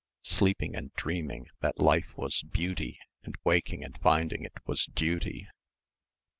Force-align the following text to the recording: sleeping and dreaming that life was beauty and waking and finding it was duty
sleeping 0.23 0.73
and 0.75 0.91
dreaming 0.95 1.45
that 1.59 1.77
life 1.79 2.17
was 2.17 2.41
beauty 2.51 2.97
and 3.21 3.35
waking 3.43 3.83
and 3.83 3.99
finding 4.01 4.43
it 4.43 4.57
was 4.65 4.87
duty 4.87 5.47